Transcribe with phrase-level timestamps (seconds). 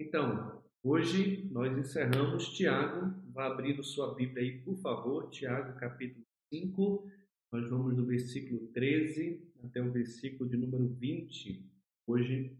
[0.00, 3.14] Então, hoje nós encerramos Tiago.
[3.34, 5.28] Vá abrindo sua Bíblia aí, por favor.
[5.28, 7.06] Tiago, capítulo 5.
[7.52, 11.70] Nós vamos do versículo 13 até o versículo de número 20.
[12.06, 12.56] Hoje.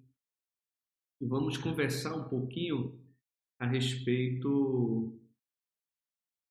[1.18, 3.00] Vamos conversar um pouquinho
[3.58, 5.18] a respeito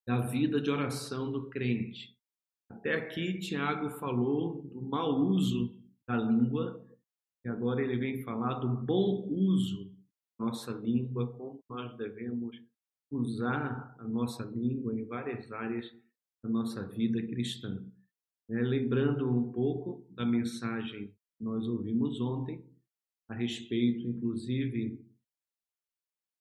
[0.07, 2.17] da vida de oração do crente.
[2.67, 6.83] Até aqui, Tiago falou do mau uso da língua,
[7.45, 9.88] e agora ele vem falar do bom uso
[10.39, 12.59] nossa língua, como nós devemos
[13.11, 15.91] usar a nossa língua em várias áreas
[16.43, 17.85] da nossa vida cristã.
[18.49, 22.63] É, lembrando um pouco da mensagem que nós ouvimos ontem,
[23.29, 25.05] a respeito, inclusive,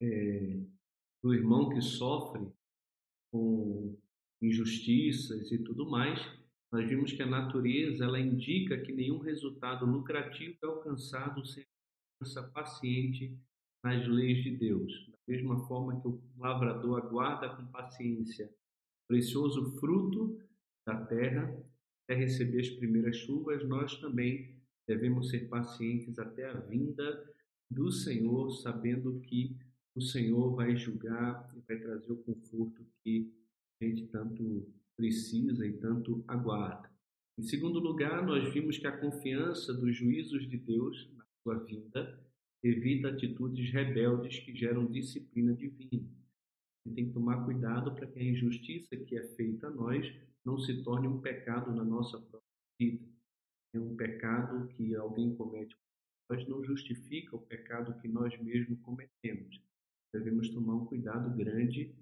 [0.00, 0.60] é,
[1.22, 2.50] do irmão que sofre
[3.30, 3.98] com
[4.41, 6.19] injustiças e tudo mais,
[6.72, 11.66] nós vimos que a natureza ela indica que nenhum resultado lucrativo é alcançado sem
[12.36, 13.38] a paciente
[13.82, 15.06] nas leis de Deus.
[15.09, 20.41] Da mesma forma que o lavrador aguarda com paciência o precioso fruto
[20.86, 21.64] da terra
[22.05, 27.34] até receber as primeiras chuvas, nós também devemos ser pacientes até a vinda
[27.70, 29.55] do Senhor, sabendo que
[29.95, 33.30] o Senhor vai julgar e vai trazer o conforto que
[33.80, 36.91] a gente tanto precisa e tanto aguarda.
[37.39, 42.19] Em segundo lugar, nós vimos que a confiança dos juízos de Deus na sua vinda
[42.62, 46.09] evita atitudes rebeldes que geram disciplina divina.
[46.87, 50.12] E tem que tomar cuidado para que a injustiça que é feita a nós
[50.45, 52.42] não se torne um pecado na nossa própria
[52.81, 53.06] vida.
[53.75, 55.77] É um pecado que alguém comete,
[56.29, 59.61] mas não justifica o pecado que nós mesmos cometemos.
[60.12, 61.95] Devemos tomar um cuidado grande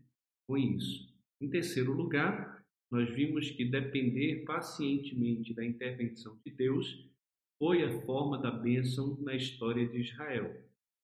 [0.46, 1.12] com isso.
[1.40, 7.10] Em terceiro lugar, nós vimos que depender pacientemente da intervenção de Deus
[7.58, 10.62] foi a forma da bênção na história de Israel.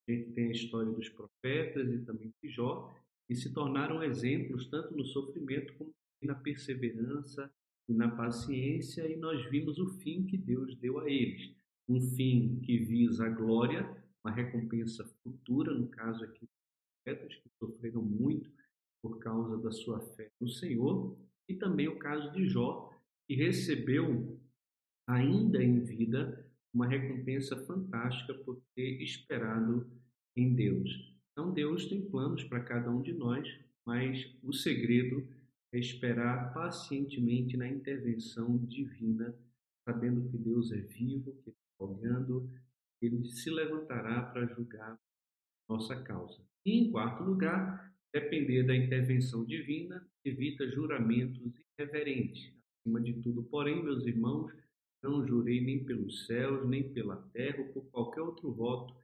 [0.09, 2.95] A gente tem a história dos profetas e também de Jó,
[3.27, 5.93] que se tornaram exemplos tanto no sofrimento como
[6.23, 7.51] na perseverança
[7.89, 11.53] e na paciência, e nós vimos o fim que Deus deu a eles.
[11.89, 13.85] Um fim que visa a glória,
[14.25, 18.51] uma recompensa futura, no caso aqui dos profetas, que sofreram muito
[19.03, 21.17] por causa da sua fé no Senhor,
[21.49, 22.93] e também o caso de Jó,
[23.27, 24.39] que recebeu
[25.09, 26.42] ainda em vida,
[26.73, 29.91] uma recompensa fantástica por ter esperado
[30.37, 30.89] em Deus.
[31.33, 33.49] Então, Deus tem planos para cada um de nós,
[33.87, 35.27] mas o segredo
[35.73, 39.35] é esperar pacientemente na intervenção divina,
[39.89, 42.51] sabendo que Deus é vivo, que está olhando,
[43.01, 44.99] ele se levantará para julgar
[45.69, 46.41] nossa causa.
[46.65, 51.41] E, em quarto lugar, depender da intervenção divina evita juramentos
[51.79, 52.53] irreverentes.
[52.79, 54.53] Acima de tudo, porém, meus irmãos,
[55.03, 58.95] não jurei nem pelos céus, nem pela terra, ou por qualquer outro voto.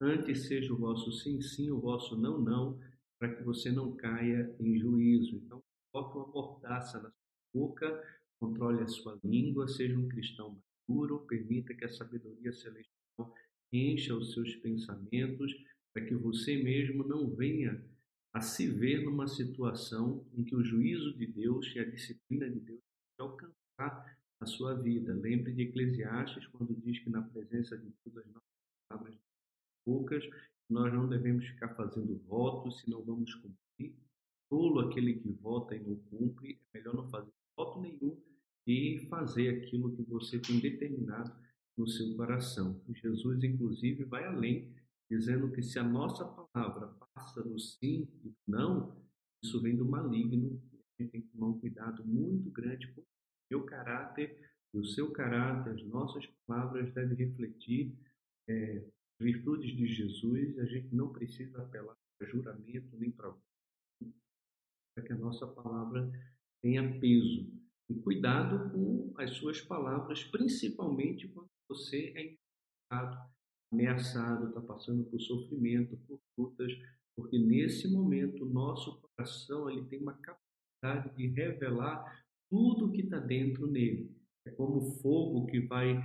[0.00, 2.78] Antes seja o vosso sim, sim, o vosso não, não,
[3.18, 5.36] para que você não caia em juízo.
[5.36, 7.14] Então, coloque uma mordaça na sua
[7.54, 8.04] boca,
[8.38, 13.34] controle a sua língua, seja um cristão maduro, permita que a sabedoria celestial
[13.72, 15.52] encha os seus pensamentos,
[15.94, 17.82] para que você mesmo não venha
[18.34, 22.60] a se ver numa situação em que o juízo de Deus e a disciplina de
[22.60, 22.82] Deus
[23.18, 24.15] alcançar
[24.46, 25.12] sua vida.
[25.12, 28.42] Lembre de Eclesiastes, quando diz que na presença de Deus as nossas
[28.88, 29.18] palavras
[29.84, 30.24] poucas,
[30.68, 33.94] nós não devemos ficar fazendo votos se não vamos cumprir.
[34.48, 38.20] Tolo aquele que vota e não cumpre, é melhor não fazer voto nenhum
[38.66, 41.32] e fazer aquilo que você tem determinado
[41.76, 42.80] no seu coração.
[42.88, 44.74] Jesus, inclusive, vai além,
[45.10, 48.96] dizendo que se a nossa palavra passa no sim e não,
[49.42, 50.60] isso vem do maligno.
[50.98, 53.02] A gente tem que tomar um cuidado muito grande com
[53.50, 54.38] meu caráter
[54.74, 57.96] e o seu caráter, as nossas palavras devem refletir
[58.48, 58.84] é,
[59.20, 60.58] virtudes de Jesus.
[60.58, 63.34] A gente não precisa apelar para juramento nem para
[64.94, 66.10] para que a nossa palavra
[66.62, 67.52] tenha peso.
[67.88, 72.36] E cuidado com as suas palavras, principalmente quando você é
[73.70, 76.72] ameaçado, está passando por sofrimento, por lutas,
[77.14, 83.18] porque nesse momento o nosso coração ele tem uma capacidade de revelar tudo que está
[83.18, 84.14] dentro nele.
[84.46, 86.02] É como fogo que vai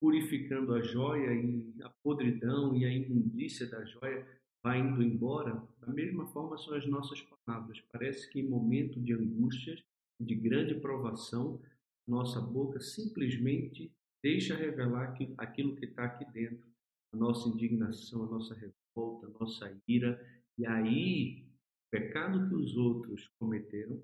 [0.00, 4.26] purificando a joia e a podridão e a imundícia da joia
[4.62, 5.62] vai indo embora.
[5.80, 7.80] Da mesma forma são as nossas palavras.
[7.92, 9.82] Parece que em momento de angústias,
[10.20, 11.60] de grande provação,
[12.06, 13.92] nossa boca simplesmente
[14.22, 16.66] deixa revelar aquilo que está aqui dentro,
[17.12, 20.20] a nossa indignação, a nossa revolta, a nossa ira.
[20.56, 24.02] E aí, o pecado que os outros cometeram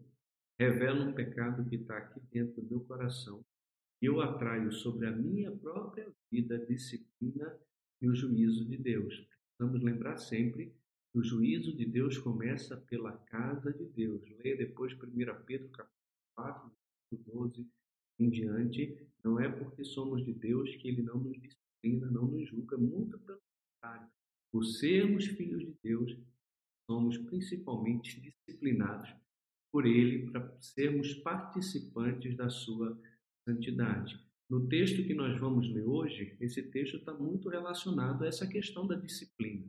[0.59, 3.45] revela um pecado que está aqui dentro do meu coração.
[4.01, 7.59] Eu atraio sobre a minha própria vida a disciplina
[8.01, 9.27] e o juízo de Deus.
[9.57, 10.75] Precisamos lembrar sempre
[11.15, 14.21] O juízo de Deus começa pela casa de Deus.
[14.39, 14.99] Leia depois 1
[15.47, 15.91] Pedro capítulo
[16.37, 16.73] 4,
[17.13, 17.69] 12
[18.19, 18.99] em diante.
[19.23, 23.17] Não é porque somos de Deus que ele não nos disciplina, não nos julga, muito
[23.21, 24.09] pelo contrário.
[24.51, 26.19] Por sermos filhos de Deus,
[26.91, 29.15] somos principalmente disciplinados
[29.75, 32.97] por ele para sermos participantes da sua
[33.45, 34.17] santidade.
[34.49, 38.87] No texto que nós vamos ler hoje, esse texto está muito relacionado a essa questão
[38.87, 39.69] da disciplina.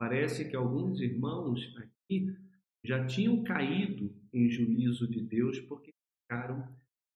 [0.00, 2.34] Parece que alguns irmãos aqui
[2.82, 5.92] já tinham caído em juízo de Deus porque
[6.26, 6.66] pecaram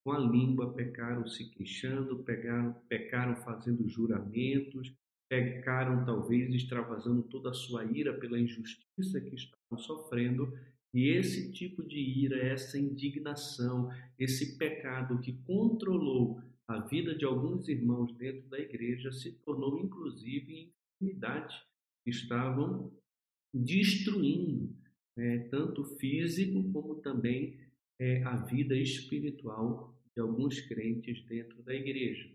[0.04, 4.94] com a língua, pecaram se queixando, pecaram, pecaram fazendo juramentos,
[5.26, 10.52] pecaram talvez extravasando toda a sua ira pela injustiça que estavam sofrendo.
[10.96, 17.68] E esse tipo de ira, essa indignação, esse pecado que controlou a vida de alguns
[17.68, 21.54] irmãos dentro da igreja se tornou inclusive enfermidade.
[22.06, 22.90] Estavam
[23.52, 24.74] destruindo
[25.18, 27.60] é, tanto físico como também
[28.00, 32.26] é, a vida espiritual de alguns crentes dentro da igreja.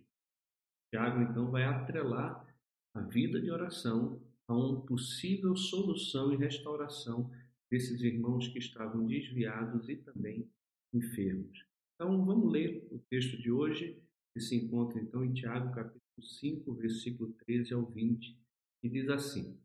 [0.93, 2.45] Tiago então vai atrelar
[2.93, 7.31] a vida de oração a uma possível solução e restauração
[7.71, 10.45] desses irmãos que estavam desviados e também
[10.93, 11.65] enfermos.
[11.95, 13.97] Então vamos ler o texto de hoje
[14.33, 18.37] que se encontra então em Tiago capítulo 5, versículo 13 ao 20,
[18.81, 19.57] que diz assim: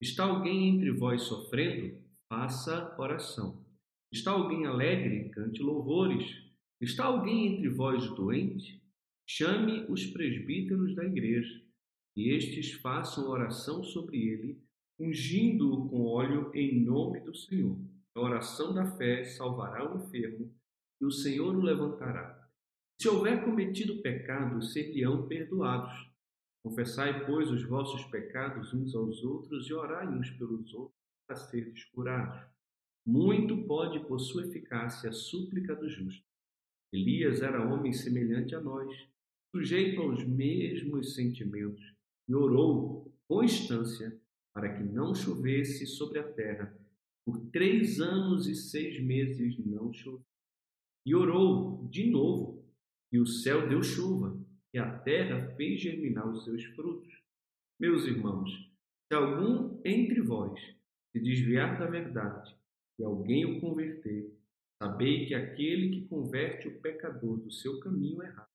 [0.00, 1.98] Está alguém entre vós sofrendo?
[2.28, 3.64] Faça oração.
[4.12, 5.30] Está alguém alegre?
[5.30, 6.44] Cante louvores.
[6.80, 8.82] Está alguém entre vós doente?
[9.26, 11.62] Chame os presbíteros da igreja,
[12.14, 14.62] e estes façam oração sobre ele,
[14.98, 17.76] ungindo-o com óleo em nome do Senhor.
[18.14, 20.52] A oração da fé salvará o enfermo,
[21.00, 22.48] e o Senhor o levantará.
[23.00, 25.92] Se houver cometido pecado, ser-lhe-ão perdoados.
[26.64, 31.84] Confessai, pois, os vossos pecados uns aos outros e orai uns pelos outros para seres
[31.86, 32.40] curados.
[33.06, 36.24] Muito pode, por sua eficácia, a súplica do justo.
[36.92, 38.88] Elias era homem semelhante a nós,
[39.54, 41.94] sujeito aos mesmos sentimentos,
[42.28, 44.16] e orou com instância
[44.54, 46.72] para que não chovesse sobre a terra.
[47.26, 50.24] Por três anos e seis meses não choveu.
[51.04, 52.64] E orou de novo
[53.12, 54.38] e o céu deu chuva,
[54.72, 57.12] e a terra fez germinar os seus frutos.
[57.78, 58.50] Meus irmãos,
[59.06, 60.58] se algum entre vós
[61.12, 62.56] se desviar da verdade
[62.98, 64.32] e alguém o converter,
[64.82, 68.48] sabei que aquele que converte o pecador do seu caminho errado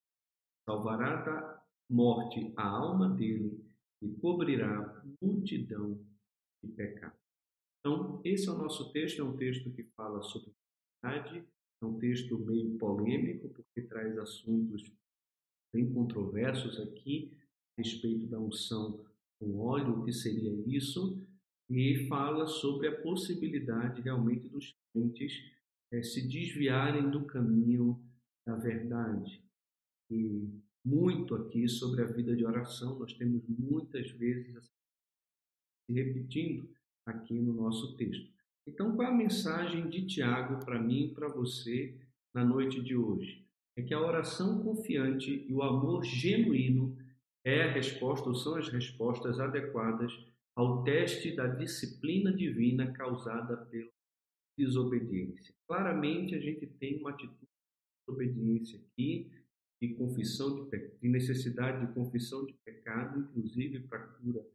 [0.68, 3.69] salvará da morte a alma dele
[4.02, 6.00] e cobrirá multidão
[6.64, 7.20] de pecados.
[7.80, 10.52] Então, esse é o nosso texto, é um texto que fala sobre
[11.02, 11.44] verdade,
[11.82, 14.92] é um texto meio polêmico, porque traz assuntos
[15.74, 17.32] bem controversos aqui
[17.78, 19.06] a respeito da unção
[19.40, 21.26] com óleo, o que seria isso,
[21.70, 25.34] e fala sobre a possibilidade realmente dos crentes
[25.92, 28.04] é, se desviarem do caminho
[28.46, 29.44] da verdade.
[30.10, 30.50] E
[30.84, 34.72] muito aqui sobre a vida de oração, nós temos muitas vezes
[35.86, 36.70] se repetindo
[37.06, 38.32] aqui no nosso texto.
[38.68, 41.98] Então, qual é a mensagem de Tiago para mim e para você
[42.34, 43.46] na noite de hoje?
[43.76, 46.96] É que a oração confiante e o amor genuíno
[47.44, 50.14] é a resposta ou são as respostas adequadas
[50.56, 53.90] ao teste da disciplina divina causada pela
[54.58, 55.56] desobediência.
[55.66, 59.32] Claramente a gente tem uma atitude de desobediência aqui,
[59.82, 64.46] de confissão de, de necessidade de confissão de pecado, inclusive para cura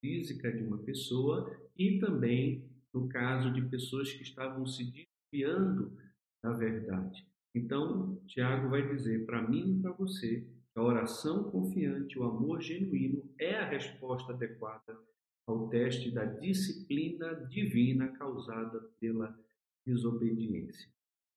[0.00, 4.84] física de uma pessoa e também no caso de pessoas que estavam se
[5.32, 5.96] desviando
[6.42, 7.26] da verdade.
[7.54, 12.60] Então, Tiago vai dizer para mim e para você que a oração confiante, o amor
[12.60, 14.98] genuíno é a resposta adequada
[15.46, 19.38] ao teste da disciplina divina causada pela
[19.86, 20.88] desobediência.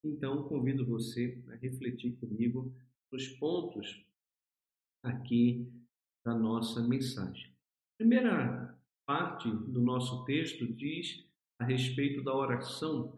[0.03, 2.73] Então, convido você a refletir comigo
[3.15, 4.05] nos pontos
[5.01, 5.71] aqui
[6.25, 7.47] da nossa mensagem.
[7.47, 11.25] A primeira parte do nosso texto diz
[11.57, 13.17] a respeito da oração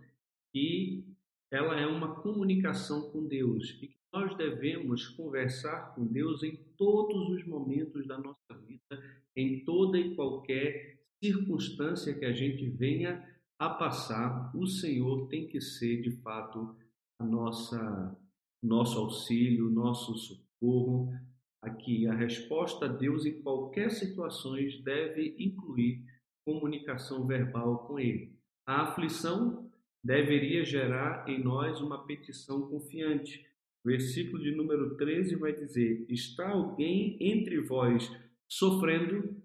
[0.54, 1.04] e
[1.52, 7.30] ela é uma comunicação com Deus e que nós devemos conversar com Deus em todos
[7.32, 9.04] os momentos da nossa vida,
[9.36, 13.28] em toda e qualquer circunstância que a gente venha
[13.58, 16.76] a passar, o Senhor tem que ser de fato
[17.20, 18.16] a nossa
[18.62, 21.14] nosso auxílio, nosso socorro.
[21.62, 26.04] Aqui a resposta a Deus em qualquer situação deve incluir
[26.46, 28.32] comunicação verbal com Ele.
[28.66, 29.70] A aflição
[30.04, 33.46] deveria gerar em nós uma petição confiante.
[33.84, 38.10] O versículo de número 13 vai dizer: Está alguém entre vós
[38.48, 39.36] sofrendo?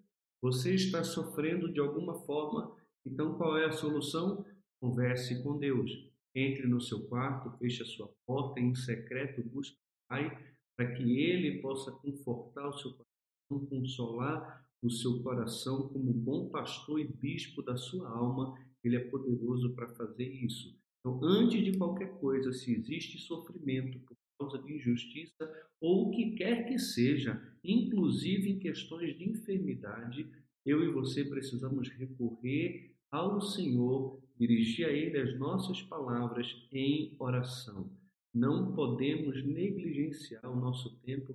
[0.41, 4.45] Você está sofrendo de alguma forma Então, qual é a solução?
[4.81, 6.12] Converse com Deus.
[6.35, 11.21] Entre no seu quarto, feche a sua porta em secreto, busque o Pai, para que
[11.21, 17.63] Ele possa confortar o seu coração, consolar o seu coração como bom pastor e bispo
[17.63, 18.59] da sua alma.
[18.83, 20.77] Ele é poderoso para fazer isso.
[21.01, 26.33] Então, antes de qualquer coisa, se existe sofrimento por causa de injustiça ou o que
[26.33, 30.31] quer que seja, inclusive em questões de enfermidade,
[30.65, 37.89] eu e você precisamos recorrer ao Senhor, dirigir a Ele as nossas palavras em oração.
[38.35, 41.33] Não podemos negligenciar o nosso tempo,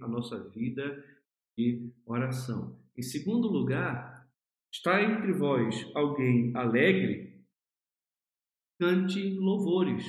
[0.00, 1.04] a nossa vida
[1.58, 2.80] de oração.
[2.96, 4.26] Em segundo lugar,
[4.72, 7.44] está entre vós alguém alegre,
[8.80, 10.04] cante louvores.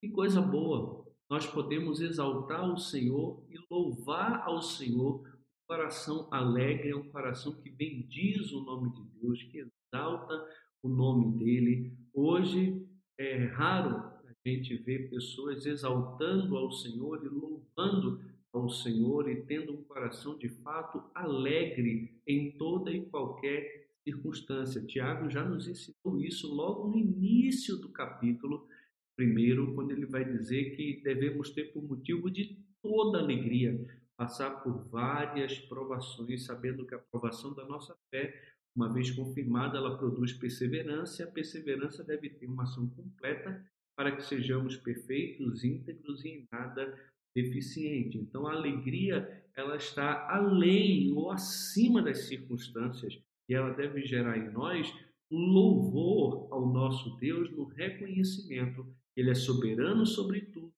[0.00, 1.02] Que coisa boa!
[1.28, 5.22] Nós podemos exaltar o Senhor e louvar ao Senhor
[5.66, 10.48] coração alegre é um coração que bendiz o nome de Deus, que exalta
[10.82, 11.92] o nome dele.
[12.14, 12.82] Hoje
[13.18, 18.20] é raro a gente ver pessoas exaltando ao Senhor e louvando
[18.52, 24.84] ao Senhor e tendo um coração de fato alegre em toda e qualquer circunstância.
[24.84, 28.66] Tiago já nos ensinou isso logo no início do capítulo
[29.14, 33.78] primeiro, quando ele vai dizer que devemos ter por motivo de toda alegria
[34.16, 38.34] passar por várias provações, sabendo que a provação da nossa fé,
[38.74, 43.64] uma vez confirmada, ela produz perseverança, e a perseverança deve ter uma ação completa
[43.96, 46.98] para que sejamos perfeitos, íntegros e em nada
[47.34, 48.18] deficiente.
[48.18, 54.50] Então a alegria, ela está além ou acima das circunstâncias e ela deve gerar em
[54.50, 54.92] nós
[55.30, 58.86] louvor ao nosso Deus no reconhecimento
[59.16, 60.72] ele é soberano sobre tudo,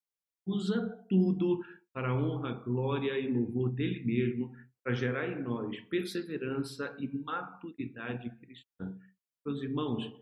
[0.47, 4.53] usa tudo para a honra, glória e louvor dele mesmo,
[4.85, 9.01] para gerar em nós perseverança e maturidade cristã.
[9.45, 10.13] Meus irmãos,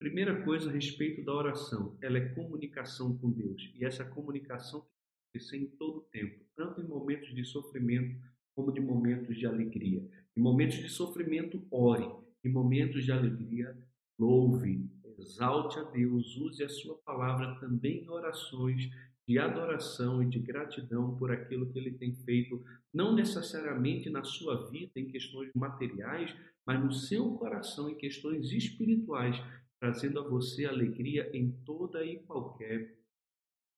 [0.00, 3.70] primeira coisa a respeito da oração, ela é comunicação com Deus.
[3.74, 8.18] E essa comunicação tem que acontecer em todo o tempo, tanto em momentos de sofrimento
[8.56, 10.02] como de momentos de alegria.
[10.34, 12.10] Em momentos de sofrimento, ore.
[12.42, 13.76] Em momentos de alegria,
[14.18, 14.90] louve.
[15.18, 18.90] Exalte a Deus, use a sua palavra também em orações
[19.28, 24.68] de adoração e de gratidão por aquilo que ele tem feito, não necessariamente na sua
[24.70, 26.34] vida em questões materiais,
[26.66, 29.36] mas no seu coração em questões espirituais,
[29.80, 32.96] trazendo a você alegria em toda e qualquer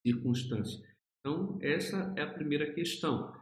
[0.06, 0.84] circunstância.
[1.20, 3.34] Então, essa é a primeira questão.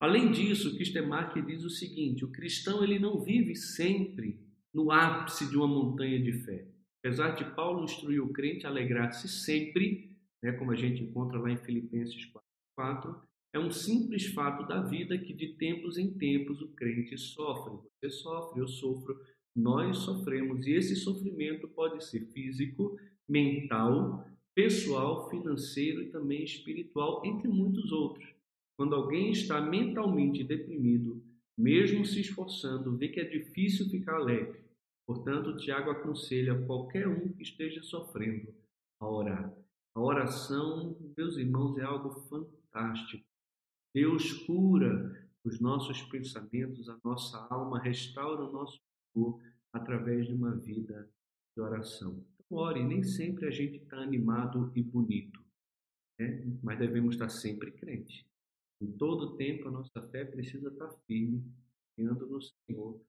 [0.00, 4.40] Além disso, Kistemark diz o seguinte: o cristão ele não vive sempre
[4.74, 6.66] no ápice de uma montanha de fé.
[7.00, 11.50] Apesar de Paulo instruir o crente a alegrar-se sempre, né, como a gente encontra lá
[11.50, 12.30] em Filipenses
[12.76, 17.78] 4, é um simples fato da vida que de tempos em tempos o crente sofre.
[18.00, 19.18] Você sofre, eu sofro,
[19.56, 27.48] nós sofremos, e esse sofrimento pode ser físico, mental, pessoal, financeiro e também espiritual, entre
[27.48, 28.28] muitos outros.
[28.76, 31.22] Quando alguém está mentalmente deprimido,
[31.56, 34.60] mesmo se esforçando, vê que é difícil ficar alegre.
[35.06, 38.54] Portanto, Tiago aconselha qualquer um que esteja sofrendo
[39.00, 39.52] a orar.
[39.96, 43.27] A oração, meus irmãos, é algo fantástico.
[43.94, 48.80] Deus cura os nossos pensamentos, a nossa alma, restaura o nosso
[49.14, 49.42] corpo
[49.72, 51.08] através de uma vida
[51.56, 52.24] de oração.
[52.34, 55.42] Então, ore, nem sempre a gente está animado e bonito,
[56.18, 56.44] né?
[56.62, 58.26] mas devemos estar sempre crente.
[58.80, 61.42] Em todo tempo, a nossa fé precisa estar firme,
[61.96, 63.00] confiando no Senhor,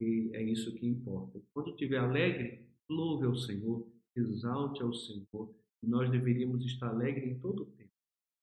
[0.00, 1.42] e é isso que importa.
[1.52, 7.66] Quando estiver alegre, louve ao Senhor, exalte ao Senhor, nós deveríamos estar alegres em todo
[7.66, 7.90] tempo.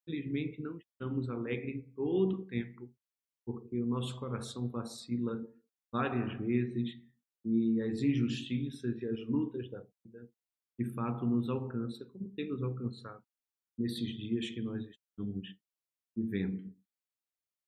[0.02, 2.90] Infelizmente, não estamos alegres em todo o tempo,
[3.46, 5.46] porque o nosso coração vacila
[5.92, 7.00] várias vezes
[7.44, 10.30] e as injustiças e as lutas da vida
[10.80, 13.24] de fato nos alcançam, como tem nos alcançado
[13.78, 15.56] nesses dias que nós estamos
[16.16, 16.74] vivendo.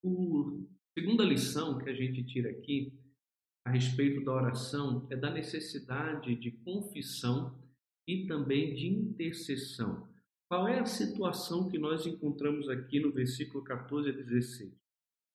[0.04, 2.92] A segunda lição que a gente tira aqui
[3.64, 7.58] a respeito da oração é da necessidade de confissão
[8.06, 10.07] e também de intercessão.
[10.48, 14.72] Qual é a situação que nós encontramos aqui no versículo 14 a 16?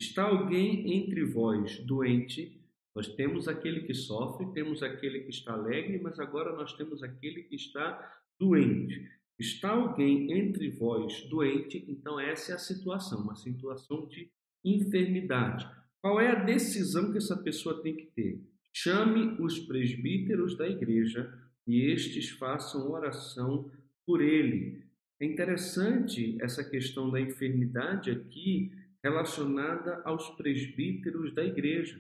[0.01, 2.59] Está alguém entre vós doente?
[2.95, 7.43] Nós temos aquele que sofre, temos aquele que está alegre, mas agora nós temos aquele
[7.43, 9.07] que está doente.
[9.37, 11.85] Está alguém entre vós doente?
[11.87, 14.31] Então, essa é a situação, uma situação de
[14.65, 15.69] enfermidade.
[16.01, 18.41] Qual é a decisão que essa pessoa tem que ter?
[18.73, 21.31] Chame os presbíteros da igreja
[21.67, 23.71] e estes façam oração
[24.05, 24.82] por ele.
[25.23, 31.97] É interessante essa questão da enfermidade aqui relacionada aos presbíteros da igreja.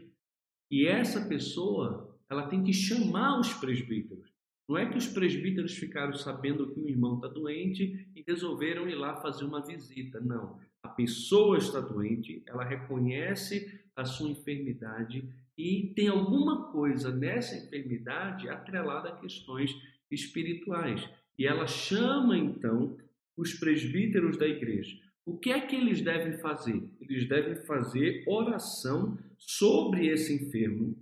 [0.69, 4.29] E essa pessoa ela tem que chamar os presbíteros.
[4.67, 8.95] Não é que os presbíteros ficaram sabendo que o irmão está doente e resolveram ir
[8.95, 10.19] lá fazer uma visita.
[10.19, 10.59] Não.
[10.83, 18.49] A pessoa está doente, ela reconhece a sua enfermidade e tem alguma coisa nessa enfermidade
[18.49, 19.73] atrelada a questões
[20.11, 21.09] espirituais.
[21.39, 22.97] E ela chama então
[23.37, 24.97] os presbíteros da igreja.
[25.25, 26.83] O que é que eles devem fazer?
[26.99, 30.97] Eles devem fazer oração sobre esse enfermo,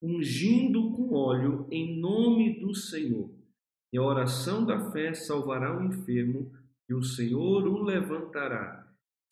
[0.00, 3.30] ungindo com óleo em nome do Senhor.
[3.92, 6.52] E a oração da fé salvará o enfermo,
[6.88, 8.82] e o Senhor o levantará.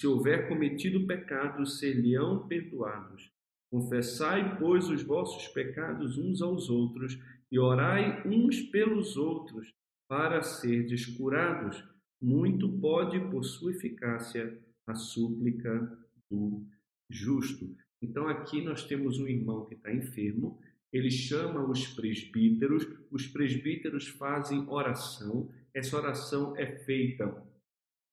[0.01, 3.31] Se houver cometido pecados, ser-lhe-ão perdoados.
[3.71, 7.19] Confessai, pois, os vossos pecados uns aos outros,
[7.53, 9.75] e orai uns pelos outros,
[10.09, 11.85] para serdes curados.
[12.21, 15.99] Muito pode, por sua eficácia, a súplica
[16.31, 16.67] do
[17.09, 17.75] justo.
[18.03, 20.59] Então, aqui nós temos um irmão que está enfermo,
[20.93, 27.47] ele chama os presbíteros, os presbíteros fazem oração, essa oração é feita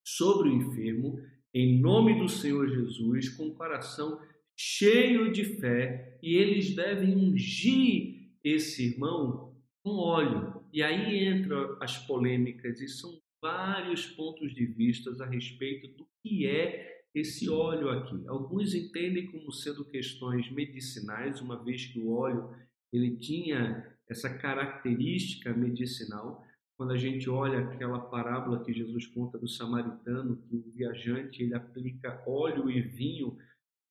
[0.05, 1.19] sobre o enfermo,
[1.53, 4.21] em nome do Senhor Jesus, com o coração
[4.55, 10.63] cheio de fé, e eles devem ungir esse irmão com óleo.
[10.71, 16.47] E aí entram as polêmicas, e são vários pontos de vista a respeito do que
[16.47, 18.27] é esse óleo aqui.
[18.27, 22.53] Alguns entendem como sendo questões medicinais, uma vez que o óleo
[22.91, 26.45] ele tinha essa característica medicinal.
[26.77, 31.55] Quando a gente olha aquela parábola que Jesus conta do samaritano, que o viajante ele
[31.55, 33.37] aplica óleo e vinho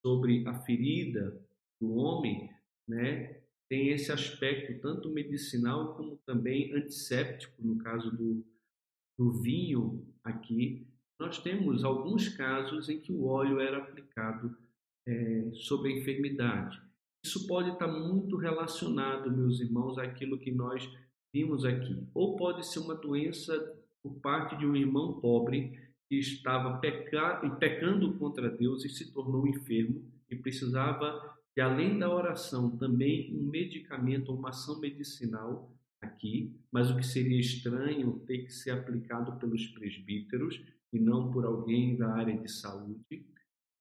[0.01, 1.37] sobre a ferida
[1.79, 2.49] do homem,
[2.87, 3.41] né?
[3.69, 8.45] Tem esse aspecto tanto medicinal como também antisséptico, no caso do,
[9.17, 10.87] do vinho aqui,
[11.19, 14.55] nós temos alguns casos em que o óleo era aplicado
[15.07, 16.79] é, sobre a enfermidade.
[17.25, 20.87] Isso pode estar muito relacionado, meus irmãos, àquilo que nós
[21.33, 22.07] vimos aqui.
[22.13, 25.77] Ou pode ser uma doença por parte de um irmão pobre
[26.07, 27.41] que estava peca...
[27.59, 33.49] pecando contra Deus e se tornou enfermo e precisava, de, além da oração, também um
[33.49, 35.71] medicamento, uma ação medicinal
[36.07, 41.45] aqui, mas o que seria estranho ter que ser aplicado pelos presbíteros e não por
[41.45, 43.25] alguém da área de saúde.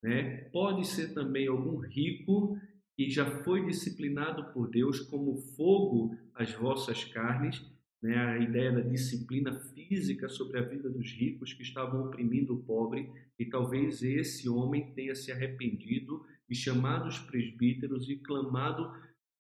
[0.03, 0.49] Né?
[0.53, 2.59] Pode ser também algum rico
[2.97, 7.63] que já foi disciplinado por Deus como fogo às vossas carnes,
[8.03, 8.17] né?
[8.17, 13.11] a ideia da disciplina física sobre a vida dos ricos que estavam oprimindo o pobre,
[13.39, 18.91] e talvez esse homem tenha se arrependido e chamado os presbíteros e clamado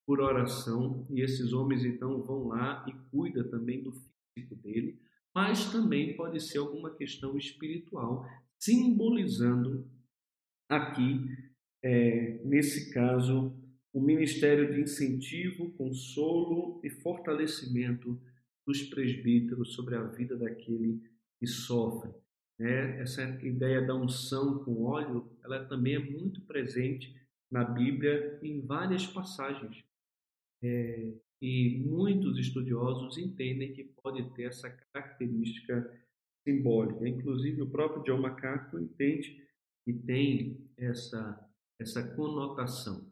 [0.07, 5.01] por oração, e esses homens então vão lá e cuida também do físico dele,
[5.35, 8.25] mas também pode ser alguma questão espiritual,
[8.59, 9.91] simbolizando
[10.69, 11.27] aqui,
[11.83, 13.53] é, nesse caso,
[13.93, 18.21] o ministério de incentivo, consolo e fortalecimento
[18.67, 21.03] dos presbíteros sobre a vida daquele
[21.39, 22.13] que sofre.
[22.59, 27.15] É, essa ideia da unção com óleo, ela também é muito presente
[27.51, 29.86] na Bíblia em várias passagens.
[30.63, 35.91] É, e muitos estudiosos entendem que pode ter essa característica
[36.47, 37.07] simbólica.
[37.09, 39.43] Inclusive, o próprio John MacArthur entende
[39.85, 41.39] que tem essa,
[41.79, 43.07] essa conotação.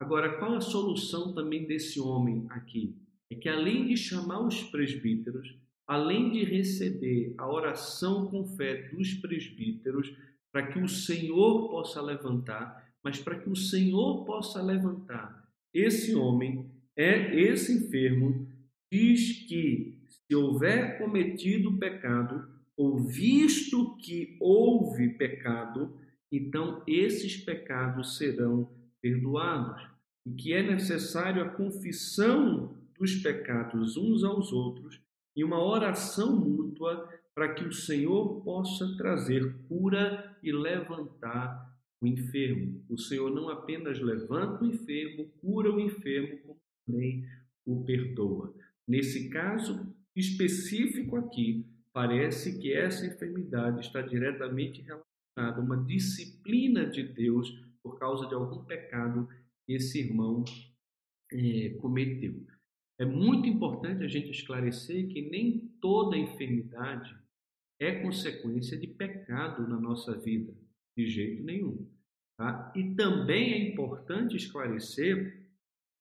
[0.00, 2.94] Agora, qual a solução também desse homem aqui?
[3.30, 9.14] É que além de chamar os presbíteros, além de receber a oração com fé dos
[9.14, 10.14] presbíteros,
[10.52, 16.70] para que o Senhor possa levantar, mas para que o Senhor possa levantar esse homem,
[16.96, 18.48] é esse enfermo
[18.90, 25.94] diz que se houver cometido pecado, ou visto que houve pecado,
[26.32, 29.82] então esses pecados serão perdoados.
[30.26, 35.00] E que é necessário a confissão dos pecados uns aos outros
[35.36, 42.82] e uma oração mútua para que o Senhor possa trazer cura e levantar o enfermo.
[42.88, 46.38] O Senhor não apenas levanta o enfermo, cura o enfermo,
[46.86, 47.26] também
[47.66, 48.54] o perdoa.
[48.86, 57.02] Nesse caso específico aqui, parece que essa enfermidade está diretamente relacionada a uma disciplina de
[57.02, 57.50] Deus
[57.82, 59.28] por causa de algum pecado
[59.66, 60.44] que esse irmão
[61.32, 62.46] é, cometeu.
[62.98, 67.14] É muito importante a gente esclarecer que nem toda enfermidade
[67.78, 70.54] é consequência de pecado na nossa vida,
[70.96, 71.86] de jeito nenhum.
[72.38, 72.72] Tá?
[72.74, 75.45] E também é importante esclarecer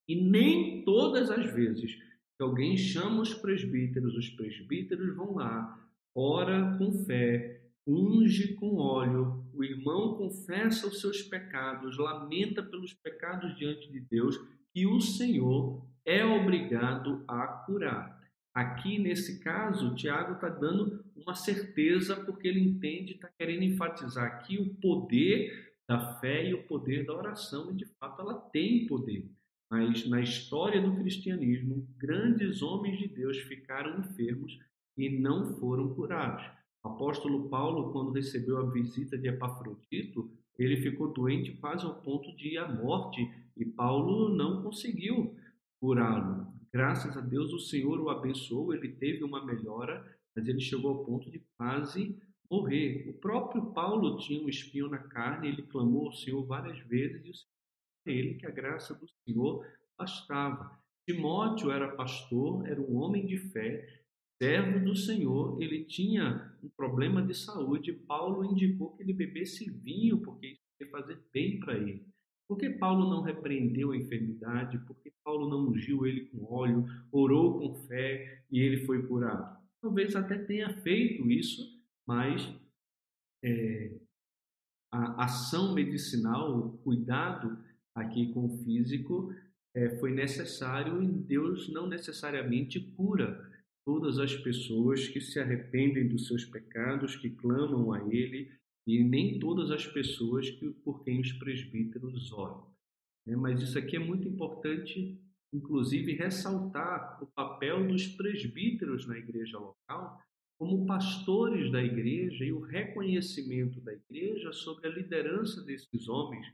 [0.07, 1.95] e nem todas as vezes
[2.37, 5.79] que alguém chama os presbíteros, os presbíteros vão lá,
[6.13, 13.55] ora com fé, unge com óleo, o irmão confessa os seus pecados, lamenta pelos pecados
[13.55, 14.39] diante de Deus,
[14.73, 18.15] e o Senhor é obrigado a curar.
[18.53, 24.57] Aqui, nesse caso, Tiago está dando uma certeza, porque ele entende, está querendo enfatizar aqui
[24.57, 29.29] o poder da fé e o poder da oração, e de fato ela tem poder.
[29.69, 34.57] Mas na história do cristianismo, grandes homens de Deus ficaram enfermos
[34.97, 36.45] e não foram curados.
[36.83, 42.35] O apóstolo Paulo, quando recebeu a visita de Epafrodito, ele ficou doente quase ao ponto
[42.35, 45.35] de à morte e Paulo não conseguiu
[45.79, 46.53] curá-lo.
[46.71, 51.05] Graças a Deus o Senhor o abençoou, ele teve uma melhora, mas ele chegou ao
[51.05, 52.17] ponto de quase
[52.49, 53.09] morrer.
[53.09, 57.29] O próprio Paulo tinha um espinho na carne, ele clamou ao Senhor várias vezes e
[57.29, 57.54] o Senhor
[58.05, 59.65] ele que a graça do Senhor
[59.97, 60.79] bastava.
[61.07, 63.87] Timóteo era pastor, era um homem de fé,
[64.41, 67.93] servo do Senhor, ele tinha um problema de saúde.
[67.93, 72.05] Paulo indicou que ele bebesse vinho, porque isso ia fazer bem para ele.
[72.47, 74.77] Por que Paulo não repreendeu a enfermidade?
[74.79, 79.57] Por que Paulo não ungiu ele com óleo, orou com fé e ele foi curado?
[79.81, 81.63] Talvez até tenha feito isso,
[82.07, 82.47] mas
[83.43, 83.97] é,
[84.91, 87.57] a ação medicinal, o cuidado
[87.95, 89.33] aqui com o físico
[89.73, 93.51] é, foi necessário e Deus não necessariamente cura
[93.85, 98.51] todas as pessoas que se arrependem dos seus pecados, que clamam a Ele
[98.87, 102.67] e nem todas as pessoas que, por quem os presbíteros oram.
[103.27, 105.19] É, mas isso aqui é muito importante,
[105.53, 110.19] inclusive, ressaltar o papel dos presbíteros na igreja local
[110.57, 116.47] como pastores da igreja e o reconhecimento da igreja sobre a liderança desses homens.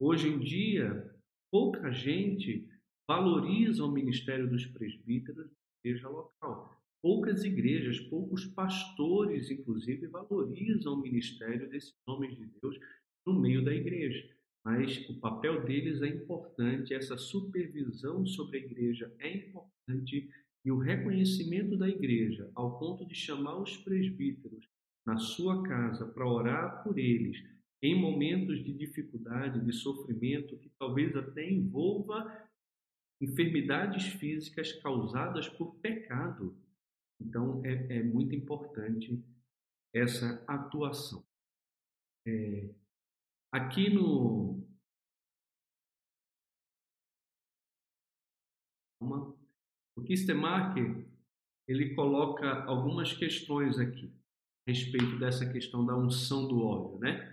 [0.00, 1.10] Hoje em dia,
[1.50, 2.68] pouca gente
[3.08, 6.80] valoriza o ministério dos presbíteros na igreja local.
[7.02, 12.78] Poucas igrejas, poucos pastores, inclusive, valorizam o ministério desses homens de Deus
[13.26, 14.28] no meio da igreja.
[14.64, 20.30] Mas o papel deles é importante, essa supervisão sobre a igreja é importante
[20.64, 24.68] e o reconhecimento da igreja, ao ponto de chamar os presbíteros
[25.04, 27.42] na sua casa para orar por eles
[27.82, 32.48] em momentos de dificuldade, de sofrimento, que talvez até envolva
[33.20, 36.56] enfermidades físicas causadas por pecado.
[37.20, 39.20] Então, é, é muito importante
[39.92, 41.24] essa atuação.
[42.26, 42.70] É,
[43.50, 44.62] aqui no.
[49.96, 50.76] O Kistemark,
[51.66, 54.12] ele coloca algumas questões aqui
[54.66, 57.31] a respeito dessa questão da unção do óleo, né?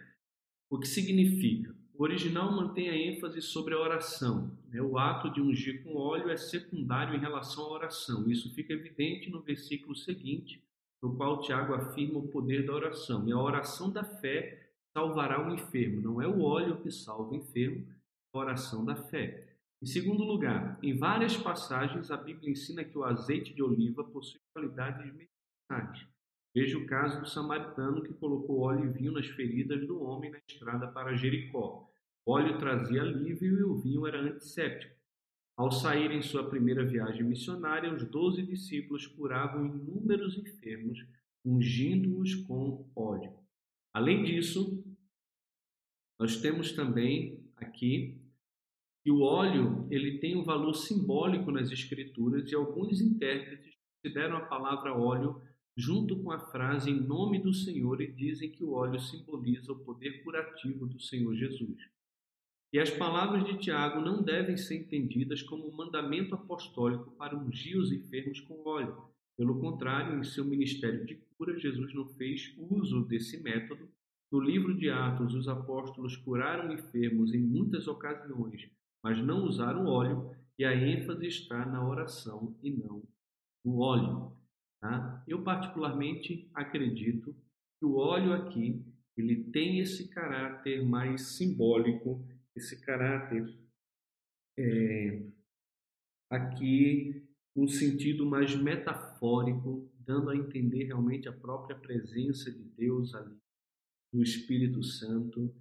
[0.69, 1.75] O que significa?
[1.95, 4.55] O original mantém a ênfase sobre a oração.
[4.69, 4.81] Né?
[4.81, 8.29] O ato de ungir com óleo é secundário em relação à oração.
[8.29, 10.63] Isso fica evidente no versículo seguinte,
[11.01, 13.27] no qual Tiago afirma o poder da oração.
[13.27, 16.01] E a oração da fé salvará o enfermo.
[16.01, 19.49] Não é o óleo que salva o enfermo, é a oração da fé.
[19.81, 24.39] Em segundo lugar, em várias passagens a Bíblia ensina que o azeite de oliva possui
[24.53, 26.07] qualidades medicinais.
[26.59, 30.41] Veja o caso do samaritano que colocou óleo e vinho nas feridas do homem na
[30.45, 31.89] estrada para Jericó.
[32.25, 34.93] Óleo trazia alívio e o vinho era antisséptico.
[35.55, 40.99] Ao sair em sua primeira viagem missionária, os doze discípulos curavam inúmeros enfermos,
[41.45, 43.31] ungindo-os com óleo.
[43.93, 44.83] Além disso,
[46.19, 48.21] nós temos também aqui
[49.01, 54.45] que o óleo ele tem um valor simbólico nas escrituras e alguns intérpretes consideram a
[54.45, 55.41] palavra óleo
[55.79, 59.79] junto com a frase em nome do Senhor e dizem que o óleo simboliza o
[59.79, 61.77] poder curativo do Senhor Jesus.
[62.73, 67.77] E as palavras de Tiago não devem ser entendidas como um mandamento apostólico para ungir
[67.77, 68.95] os enfermos com óleo.
[69.37, 73.89] Pelo contrário, em seu ministério de cura, Jesus não fez uso desse método.
[74.29, 78.69] No livro de Atos, os apóstolos curaram enfermos em muitas ocasiões,
[79.01, 83.01] mas não usaram óleo, e a ênfase está na oração e não
[83.63, 84.38] no óleo.
[84.81, 85.23] Tá?
[85.27, 87.35] Eu particularmente acredito
[87.77, 88.85] que o óleo aqui
[89.17, 93.53] ele tem esse caráter mais simbólico, esse caráter
[94.57, 95.25] é,
[96.29, 103.37] aqui no sentido mais metafórico, dando a entender realmente a própria presença de Deus ali,
[104.13, 105.53] do Espírito Santo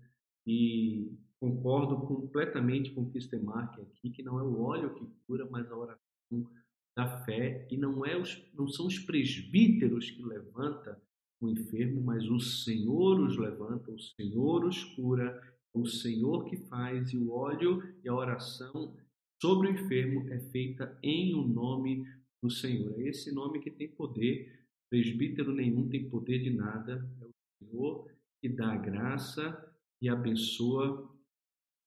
[0.47, 5.71] e concordo completamente com o Kistemark aqui, que não é o óleo que cura, mas
[5.71, 6.51] a oração
[6.99, 11.01] da fé e não, é os, não são os presbíteros que levanta
[11.41, 15.41] o enfermo, mas o Senhor os levanta, o Senhor os cura,
[15.73, 18.97] o Senhor que faz e o óleo e a oração
[19.41, 22.05] sobre o enfermo é feita em o nome
[22.43, 23.01] do Senhor.
[23.01, 27.31] É esse nome que tem poder, presbítero nenhum tem poder de nada, é o
[27.63, 31.09] Senhor que dá a graça e abençoa,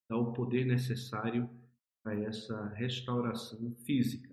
[0.10, 1.50] dá o poder necessário
[2.02, 4.31] para essa restauração física.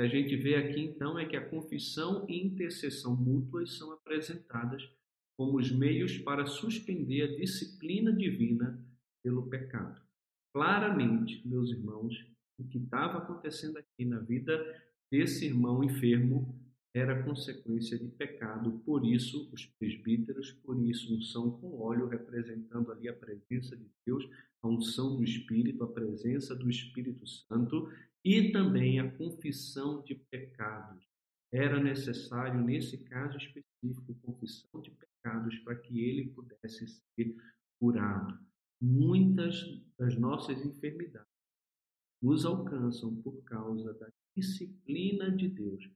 [0.00, 4.88] Que a gente vê aqui então é que a confissão e intercessão mútuas são apresentadas
[5.36, 8.82] como os meios para suspender a disciplina divina
[9.22, 10.00] pelo pecado.
[10.54, 12.16] Claramente, meus irmãos,
[12.58, 14.58] o que estava acontecendo aqui na vida
[15.12, 16.58] desse irmão enfermo
[16.94, 23.06] era consequência de pecado, por isso os presbíteros, por isso unção com óleo, representando ali
[23.06, 24.26] a presença de Deus,
[24.62, 27.92] a unção do Espírito, a presença do Espírito Santo
[28.24, 31.04] e também a confissão de pecados.
[31.52, 37.34] Era necessário, nesse caso específico, confissão de pecados para que ele pudesse ser
[37.80, 38.38] curado.
[38.80, 39.62] Muitas
[39.98, 41.28] das nossas enfermidades
[42.22, 45.90] nos alcançam por causa da disciplina de Deus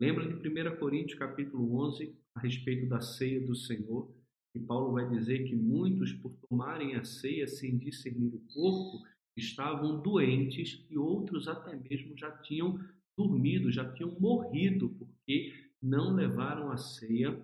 [0.00, 4.10] Lembra de 1 Coríntios capítulo 11, a respeito da ceia do Senhor,
[4.54, 10.00] e Paulo vai dizer que muitos, por tomarem a ceia sem discernir o corpo, estavam
[10.00, 12.78] doentes e outros até mesmo já tinham
[13.16, 17.40] dormido, já tinham morrido, porque não levaram a ceia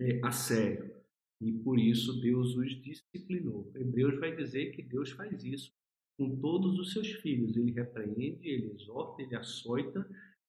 [0.00, 0.94] é, a sério.
[1.40, 3.70] E por isso Deus os disciplinou.
[3.74, 5.72] Hebreus vai dizer que Deus faz isso
[6.16, 7.56] com todos os seus filhos.
[7.56, 10.08] Ele repreende, ele exorta, ele açoita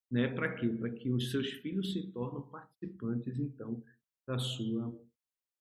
[0.09, 0.27] né?
[0.27, 0.67] Para quê?
[0.67, 3.83] Para que os seus filhos se tornem participantes, então,
[4.25, 4.93] da sua,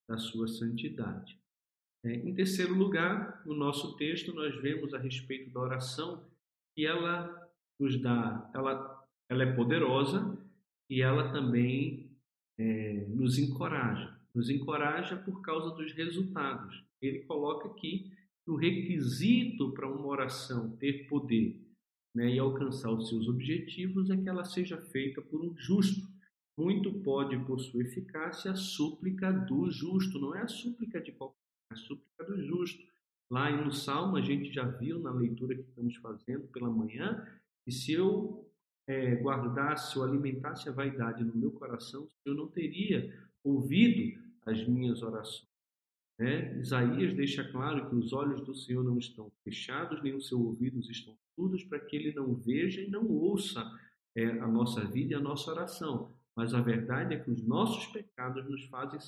[0.08, 1.38] da sua santidade.
[2.04, 6.24] É, em terceiro lugar, no nosso texto, nós vemos a respeito da oração
[6.74, 10.38] que ela nos dá, ela, ela é poderosa
[10.90, 12.16] e ela também
[12.58, 14.16] é, nos encoraja.
[14.34, 16.84] Nos encoraja por causa dos resultados.
[17.00, 18.12] Ele coloca aqui
[18.46, 21.60] o requisito para uma oração ter poder
[22.14, 26.06] né, e alcançar os seus objetivos é que ela seja feita por um justo.
[26.58, 31.37] Muito pode, por sua eficácia, a súplica do justo, não é a súplica de qualquer,
[31.70, 32.82] a súplica do justo.
[33.30, 37.26] Lá no Salmo, a gente já viu na leitura que estamos fazendo pela manhã,
[37.64, 38.50] que se eu
[38.86, 45.02] é, guardasse ou alimentasse a vaidade no meu coração, eu não teria ouvido as minhas
[45.02, 45.46] orações.
[46.18, 50.40] É, Isaías deixa claro que os olhos do Senhor não estão fechados, nem os seus
[50.40, 53.62] ouvidos estão surdos, para que ele não veja e não ouça
[54.16, 56.12] é, a nossa vida e a nossa oração.
[56.34, 58.98] Mas a verdade é que os nossos pecados nos fazem,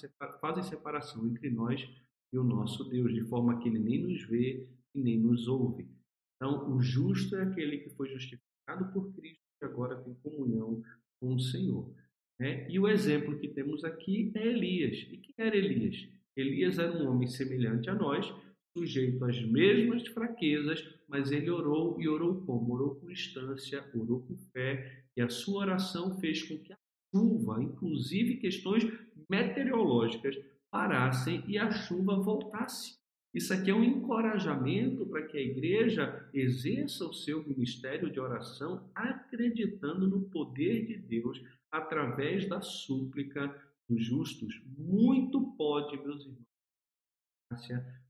[0.41, 1.89] fazem separação entre nós
[2.33, 5.89] e o nosso Deus, de forma que ele nem nos vê e nem nos ouve.
[6.37, 10.83] Então, o justo é aquele que foi justificado por Cristo e agora tem comunhão
[11.21, 11.93] com o Senhor.
[12.39, 12.67] Né?
[12.71, 15.07] E o exemplo que temos aqui é Elias.
[15.11, 16.09] E quem era Elias?
[16.37, 18.33] Elias era um homem semelhante a nós,
[18.77, 22.73] sujeito às mesmas fraquezas, mas ele orou e orou como?
[22.73, 26.79] Orou com instância, orou com fé, e a sua oração fez com que a
[27.15, 28.85] chuva, inclusive questões
[29.29, 30.37] meteorológicas,
[30.71, 32.99] parassem e a chuva voltasse.
[33.33, 38.91] Isso aqui é um encorajamento para que a igreja exerça o seu ministério de oração
[38.95, 43.49] acreditando no poder de Deus através da súplica
[43.89, 46.47] dos justos, muito pode, meus irmãos,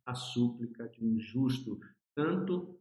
[0.05, 1.81] a súplica de um justo,
[2.14, 2.79] tanto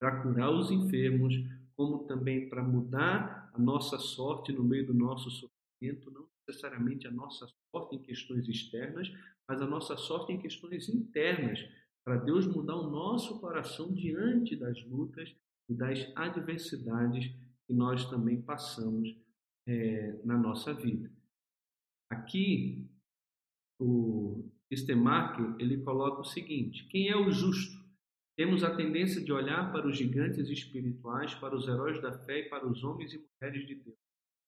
[0.00, 1.34] para curar os enfermos,
[1.76, 7.10] como também para mudar a nossa sorte no meio do nosso sofrimento, não necessariamente a
[7.10, 9.10] nossa sorte em questões externas,
[9.48, 11.58] mas a nossa sorte em questões internas,
[12.04, 15.34] para Deus mudar o nosso coração diante das lutas
[15.68, 17.32] e das adversidades
[17.66, 19.16] que nós também passamos
[19.66, 21.10] é, na nossa vida.
[22.10, 22.86] Aqui,
[23.80, 27.82] o Stemarker, ele coloca o seguinte: quem é o justo?
[28.36, 32.48] Temos a tendência de olhar para os gigantes espirituais, para os heróis da fé e
[32.48, 34.03] para os homens e mulheres de Deus.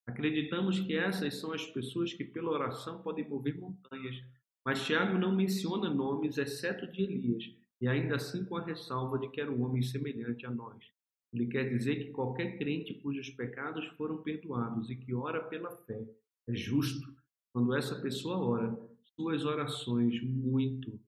[0.07, 4.23] Acreditamos que essas são as pessoas que, pela oração, podem mover montanhas.
[4.65, 7.45] Mas Tiago não menciona nomes, exceto de Elias,
[7.81, 10.85] e ainda assim com a ressalva de que era um homem semelhante a nós.
[11.33, 16.03] Ele quer dizer que qualquer crente cujos pecados foram perdoados e que ora pela fé
[16.49, 17.15] é justo
[17.53, 18.79] quando essa pessoa ora,
[19.17, 21.01] suas orações muito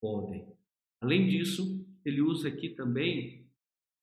[0.00, 0.46] podem.
[1.00, 3.46] Além disso, ele usa aqui também,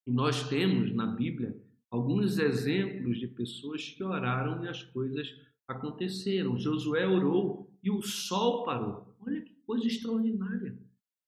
[0.05, 1.55] e nós temos na Bíblia,
[1.91, 5.27] alguns exemplos de pessoas que oraram e as coisas
[5.67, 6.57] aconteceram.
[6.57, 9.13] Josué orou e o sol parou.
[9.19, 10.79] Olha que coisa extraordinária.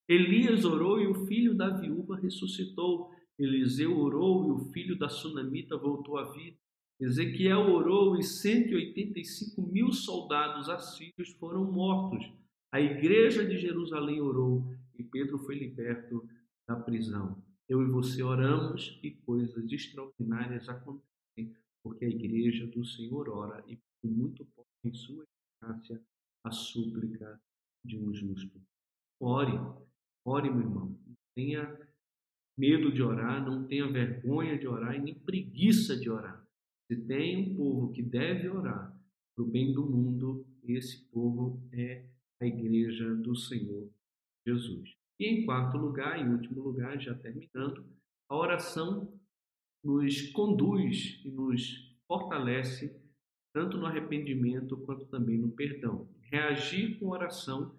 [0.07, 3.11] Elias orou e o filho da viúva ressuscitou.
[3.37, 6.57] Eliseu orou e o filho da sunamita voltou à vida.
[6.99, 12.31] Ezequiel orou e 185 mil soldados assírios foram mortos.
[12.71, 16.23] A igreja de Jerusalém orou e Pedro foi liberto
[16.67, 17.42] da prisão.
[17.69, 23.79] Eu e você oramos e coisas extraordinárias acontecem, porque a igreja do Senhor ora e
[24.03, 26.01] muito pode em sua eficácia
[26.45, 27.41] a súplica
[27.85, 28.61] de um justo.
[29.19, 29.53] Ore,
[30.25, 30.99] ore, meu irmão.
[31.35, 31.79] Tenha
[32.57, 36.45] medo de orar, não tenha vergonha de orar e nem preguiça de orar.
[36.87, 38.95] Se tem um povo que deve orar
[39.35, 42.05] para o bem do mundo, esse povo é
[42.41, 43.89] a igreja do Senhor
[44.45, 44.93] Jesus.
[45.19, 47.85] E em quarto lugar, em último lugar, já terminando,
[48.29, 49.13] a oração
[49.83, 52.99] nos conduz e nos fortalece
[53.53, 56.09] tanto no arrependimento quanto também no perdão.
[56.21, 57.75] Reagir com oração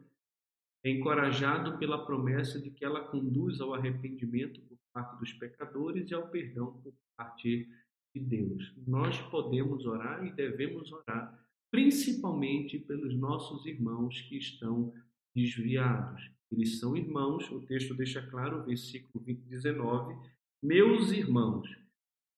[0.85, 6.15] é encorajado pela promessa de que ela conduz ao arrependimento por parte dos pecadores e
[6.15, 7.69] ao perdão por parte
[8.15, 8.73] de Deus.
[8.87, 14.93] Nós podemos orar e devemos orar, principalmente pelos nossos irmãos que estão
[15.35, 16.31] desviados.
[16.55, 20.17] Eles são irmãos, o texto deixa claro, versículo 19:
[20.63, 21.69] Meus irmãos,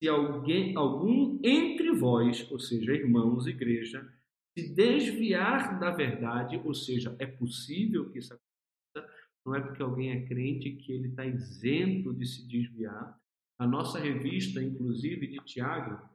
[0.02, 4.10] se alguém, algum entre vós, ou seja, irmãos, igreja,
[4.56, 10.12] se desviar da verdade, ou seja, é possível que isso aconteça, não é porque alguém
[10.12, 13.20] é crente que ele está isento de se desviar.
[13.58, 16.08] A nossa revista, inclusive, de Tiago,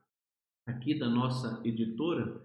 [0.67, 2.43] aqui da nossa editora,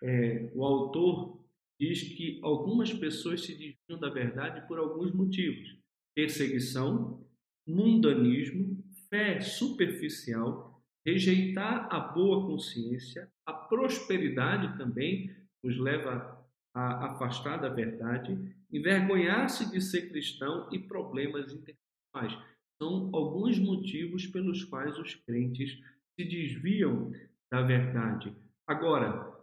[0.00, 1.41] é, o autor
[1.82, 5.76] diz que algumas pessoas se desviam da verdade por alguns motivos:
[6.14, 7.26] perseguição,
[7.66, 16.40] mundanismo, fé superficial, rejeitar a boa consciência, a prosperidade também nos leva
[16.72, 18.38] a afastar da verdade,
[18.70, 22.52] envergonhar-se de ser cristão e problemas interpessoais.
[22.80, 25.78] São alguns motivos pelos quais os crentes
[26.14, 27.12] se desviam
[27.50, 28.34] da verdade.
[28.66, 29.36] Agora,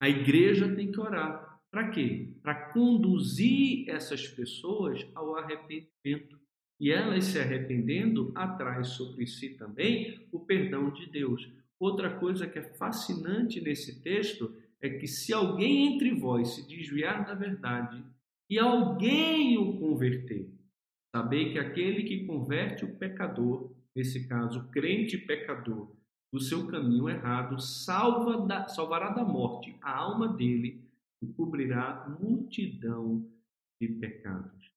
[0.00, 1.47] a igreja tem que orar.
[1.70, 2.32] Para quê?
[2.42, 6.38] Para conduzir essas pessoas ao arrependimento.
[6.80, 11.50] E elas se arrependendo, atrai sobre si também o perdão de Deus.
[11.78, 17.26] Outra coisa que é fascinante nesse texto é que se alguém entre vós se desviar
[17.26, 18.02] da verdade
[18.48, 20.48] e alguém o converter,
[21.14, 25.92] sabei que aquele que converte o pecador, nesse caso, o crente pecador,
[26.32, 30.87] do seu caminho errado, salva da, salvará da morte a alma dele
[31.22, 33.28] e cobrirá multidão
[33.80, 34.72] de pecados.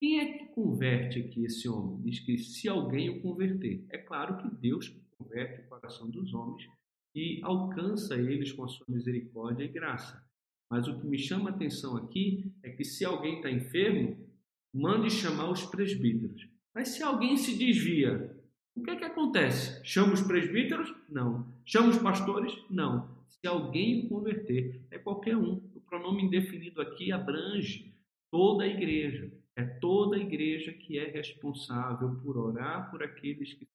[0.00, 2.00] Quem é que converte aqui esse homem?
[2.02, 3.84] Diz que se alguém o converter.
[3.90, 6.68] É claro que Deus converte o coração dos homens
[7.14, 10.24] e alcança eles com a sua misericórdia e graça.
[10.70, 14.16] Mas o que me chama a atenção aqui é que se alguém está enfermo,
[14.72, 16.46] mande chamar os presbíteros.
[16.74, 18.36] Mas se alguém se desvia,
[18.76, 19.84] o que é que acontece?
[19.84, 20.94] Chama os presbíteros?
[21.08, 21.52] Não.
[21.64, 22.52] Chama os pastores?
[22.70, 23.08] Não.
[23.26, 25.60] Se alguém o converter, é qualquer um.
[25.88, 27.94] Pronome indefinido aqui abrange
[28.30, 29.32] toda a igreja.
[29.56, 33.66] É toda a igreja que é responsável por orar por aqueles que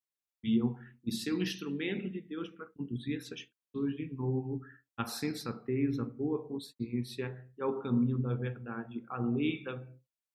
[0.43, 4.61] desviam e ser o instrumento de Deus para conduzir essas pessoas de novo
[4.95, 9.85] à sensatez, à boa consciência e ao caminho da verdade, a lei da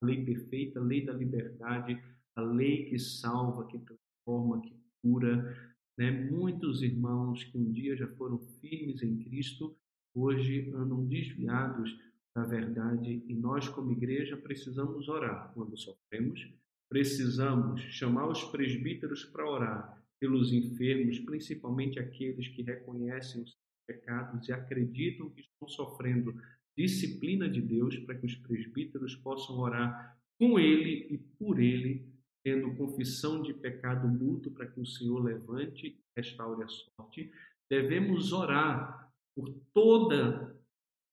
[0.03, 2.01] lei perfeita, a lei da liberdade,
[2.37, 5.77] a lei que salva, que transforma, que cura.
[5.97, 6.11] Né?
[6.11, 9.77] Muitos irmãos que um dia já foram firmes em Cristo,
[10.21, 11.99] hoje andam desviados
[12.35, 16.49] da verdade e nós, como igreja, precisamos orar quando sofremos,
[16.89, 24.53] precisamos chamar os presbíteros para orar pelos enfermos, principalmente aqueles que reconhecem os pecados e
[24.53, 26.35] acreditam que estão sofrendo
[26.77, 32.07] disciplina de Deus, para que os presbíteros possam orar com ele e por ele,
[32.45, 37.31] tendo confissão de pecado mútuo para que o Senhor levante e restaure a sorte.
[37.69, 39.08] Devemos orar
[39.39, 40.53] por toda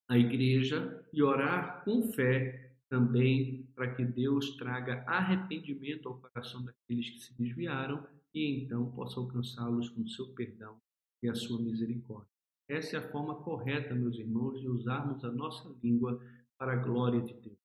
[0.10, 7.08] a igreja e orar com fé também para que Deus traga arrependimento ao coração daqueles
[7.12, 10.76] que se desviaram e então possa alcançá-los com o seu perdão
[11.22, 12.28] e a sua misericórdia.
[12.68, 16.20] Essa é a forma correta, meus irmãos, de usarmos a nossa língua
[16.58, 17.60] para a glória de Deus.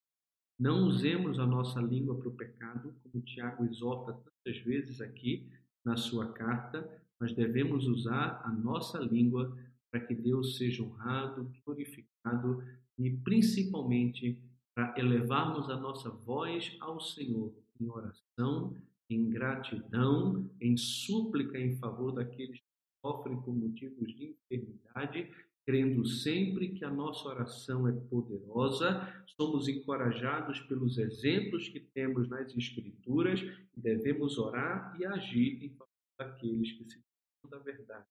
[0.59, 5.51] Não usemos a nossa língua para o pecado, como Tiago exorta tantas vezes aqui
[5.83, 6.87] na sua carta,
[7.19, 9.57] mas devemos usar a nossa língua
[9.91, 12.63] para que Deus seja honrado, glorificado
[12.99, 14.43] e principalmente
[14.75, 18.77] para elevarmos a nossa voz ao Senhor em oração
[19.11, 22.67] em gratidão, em súplica em favor daqueles que
[23.05, 25.29] sofrem por motivos de enfermidade,
[25.67, 32.55] crendo sempre que a nossa oração é poderosa, somos encorajados pelos exemplos que temos nas
[32.57, 37.03] Escrituras e devemos orar e agir em favor daqueles que se
[37.49, 38.07] da verdade,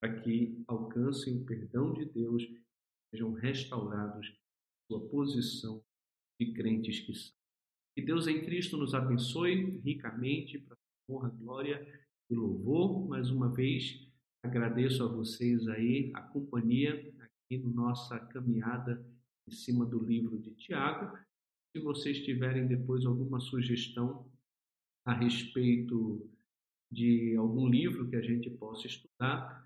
[0.00, 2.62] para que alcancem o perdão de Deus e
[3.10, 4.36] sejam restaurados
[4.86, 5.82] sua posição
[6.40, 7.34] de crentes que são.
[7.94, 10.76] Que Deus em Cristo nos abençoe ricamente para
[11.08, 13.08] honra, glória e louvor.
[13.08, 14.06] Mais uma vez,
[14.44, 19.04] agradeço a vocês aí a companhia aqui na nossa caminhada
[19.48, 21.16] em cima do livro de Tiago.
[21.72, 24.30] Se vocês tiverem depois alguma sugestão
[25.06, 26.28] a respeito
[26.90, 29.65] de algum livro que a gente possa estudar,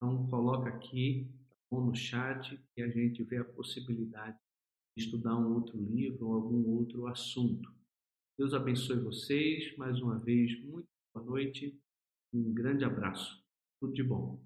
[0.00, 1.30] então coloca aqui
[1.70, 4.38] ou no chat e a gente vê a possibilidade
[4.96, 7.70] de estudar um outro livro ou algum outro assunto.
[8.38, 9.76] Deus abençoe vocês.
[9.76, 11.78] Mais uma vez, muito boa noite.
[12.32, 13.44] Um grande abraço.
[13.78, 14.42] Tudo de bom.